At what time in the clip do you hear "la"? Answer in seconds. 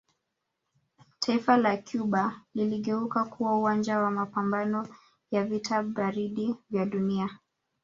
1.57-1.77